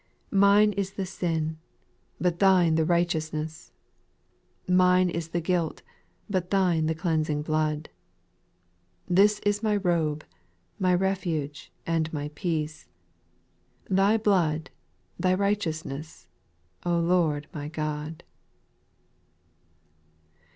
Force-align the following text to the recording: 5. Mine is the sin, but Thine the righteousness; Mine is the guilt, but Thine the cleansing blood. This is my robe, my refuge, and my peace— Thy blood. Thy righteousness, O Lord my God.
5. 0.31 0.39
Mine 0.39 0.73
is 0.73 0.93
the 0.93 1.05
sin, 1.05 1.59
but 2.19 2.39
Thine 2.39 2.73
the 2.73 2.85
righteousness; 2.85 3.71
Mine 4.67 5.11
is 5.11 5.27
the 5.27 5.41
guilt, 5.41 5.83
but 6.27 6.49
Thine 6.49 6.87
the 6.87 6.95
cleansing 6.95 7.43
blood. 7.43 7.87
This 9.07 9.37
is 9.45 9.61
my 9.61 9.75
robe, 9.75 10.25
my 10.79 10.91
refuge, 10.95 11.71
and 11.85 12.11
my 12.11 12.31
peace— 12.33 12.87
Thy 14.01 14.17
blood. 14.17 14.71
Thy 15.19 15.35
righteousness, 15.35 16.25
O 16.83 16.97
Lord 16.97 17.45
my 17.53 17.67
God. 17.67 18.23